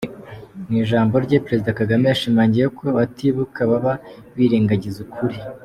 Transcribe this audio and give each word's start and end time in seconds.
Mu 0.67 0.73
ijambo 0.83 1.15
rye, 1.25 1.43
Perezida 1.45 1.77
Kagame, 1.79 2.03
yashimangiye 2.07 2.67
ko 2.77 2.81
abatibuka 2.93 3.59
baba 3.71 3.93
birengagiza 4.35 4.99
ukuri. 5.07 5.37